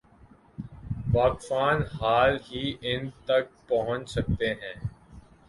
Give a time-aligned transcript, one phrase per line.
[1.13, 4.75] واقفان حال ہی ان تک پہنچ سکتے ہیں۔